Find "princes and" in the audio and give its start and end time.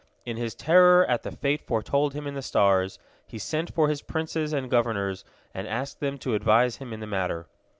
4.01-4.67